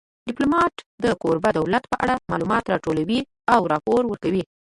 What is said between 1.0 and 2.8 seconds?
د کوربه دولت په اړه معلومات